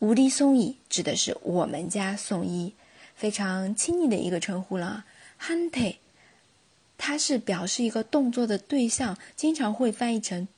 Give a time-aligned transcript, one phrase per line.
[0.00, 2.74] 无敌松一指的是我们家松一，
[3.14, 5.04] 非常亲昵的一个称呼了。
[5.38, 5.96] Hante，
[6.96, 10.48] 它是表示一个动作的对象，经常会翻译成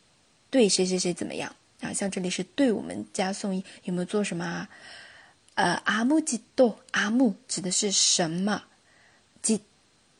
[0.48, 1.92] 对谁谁谁怎么样啊？
[1.92, 4.68] 像这里是对我们家松一有没有做什么啊？
[5.54, 8.62] 呃，阿木吉多阿木指的是什么？
[9.42, 9.60] 吉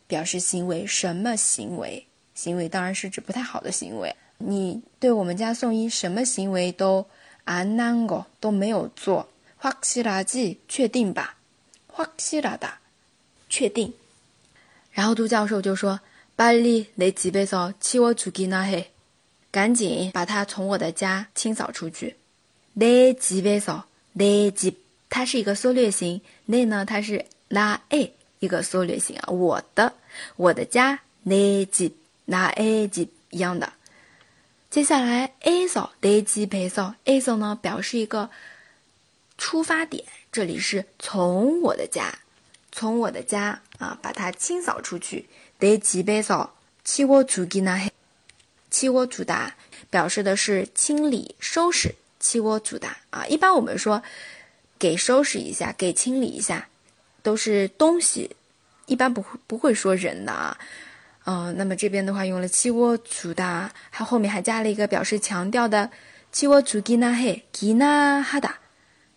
[0.09, 2.05] 表示行为，什么行为？
[2.35, 4.17] 行为当然是指不太好的行为。
[4.39, 7.07] 你对我们家送一什么行为都
[7.46, 9.28] 안한 거， 都没有做。
[9.60, 11.36] 확실하 지， 确定吧？
[11.94, 12.80] 확실하 다，
[13.50, 13.94] 确定。
[14.92, 16.00] 然后杜教授就说：“
[16.38, 18.88] 빨리내집에서치워주기나 해，
[19.52, 22.18] 赶紧把它从我的家清扫出去。
[22.78, 24.76] 내집에서내 집，
[25.10, 29.94] 它是一个缩略型，내呢它是나의一个缩略型啊，我的
[30.36, 31.94] 我的家내 집，
[32.28, 33.74] 나의 집一样的。
[34.72, 38.30] 接下来에서내집에서에서呢表示一个
[39.38, 42.20] 出发点，这里是从我的家，
[42.72, 45.28] 从我的家啊把它清扫出去。
[45.60, 47.90] 내집에서치워주기나 해，
[48.70, 49.54] 치워주다
[49.90, 51.96] 表示的是清理、收拾。
[52.20, 54.04] 치워주다啊，一般我们说
[54.78, 56.68] 给收拾一下，给清理一下，
[57.24, 58.36] 都是东西，
[58.86, 60.58] 一般不会不会说人的啊。
[61.26, 65.92] 嗯，那么这边的话用了치워주다，它后面还加了一个表示强调的
[66.32, 68.52] 치워주기나 해， 기나하다，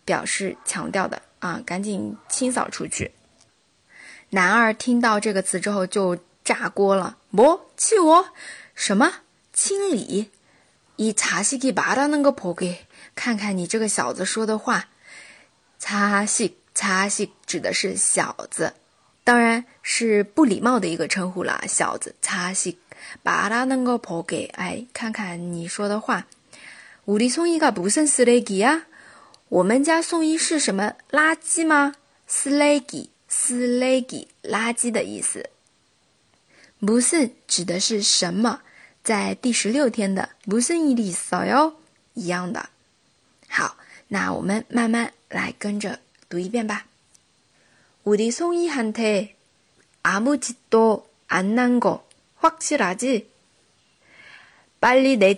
[0.05, 3.13] 表示强调的啊，赶紧清扫出去。
[4.31, 8.27] 男二听到这个词之后就炸锅了，뭐气我
[8.75, 9.13] 什么
[9.53, 10.31] 清理？
[10.97, 12.77] 이자식이말하는거보게
[13.15, 14.89] 看看你这个小子说的话，
[15.81, 18.75] 자식자식指的是小子，
[19.25, 21.63] 当然是不礼貌的一个称呼了。
[21.69, 26.27] 小子，자식말하는거보 게， 哎，看看你说的话。
[27.07, 28.85] 우리송이가무슨쓰레기 야？
[29.49, 31.95] 我们家宋一是什么垃圾吗？
[32.29, 35.51] 쓰레기 쓰레기垃圾的意思。
[36.79, 38.61] 무슨指的是什么？
[39.03, 41.75] 在第十六天的무슨일이있어 요？
[42.15, 42.69] 一样的。
[43.49, 43.77] 好，
[44.09, 45.99] 那我们慢慢来跟着
[46.29, 46.87] 读一遍吧。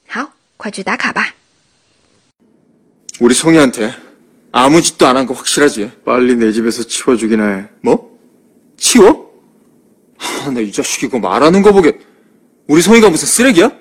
[0.08, 1.34] 好，快去打卡吧。
[3.22, 3.92] 우리 송이한테
[4.52, 6.04] 아무 짓도 안 한 거 확실하지?
[6.06, 7.68] 빨리 내 집에서 치워주기나 해.
[7.82, 8.20] 뭐?
[8.78, 9.29] 치워?
[10.55, 11.99] 나 이 자식 이거 말하는 거 보게
[12.69, 13.73] 우리 송이가 무슨 쓰레기야?